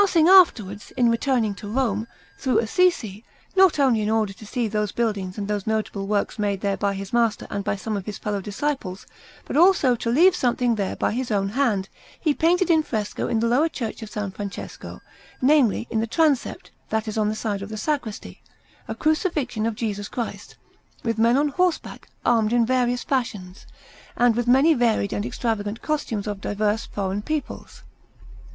[0.01, 3.23] Cecilia_)] Passing afterwards, in returning to Rome, through Assisi,
[3.55, 6.95] not only in order to see those buildings and those notable works made there by
[6.95, 9.05] his master and by some of his fellow disciples,
[9.45, 11.87] but also to leave something there by his own hand,
[12.19, 14.31] he painted in fresco in the lower Church of S.
[14.33, 15.01] Francesco
[15.39, 18.41] namely, in the transept that is on the side of the sacristy
[18.87, 20.55] a Crucifixion of Jesus Christ,
[21.03, 23.67] with men on horseback armed in various fashions,
[24.17, 27.83] and with many varied and extravagant costumes of diverse foreign peoples.